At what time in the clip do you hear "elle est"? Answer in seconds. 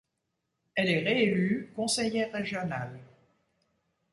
0.73-1.03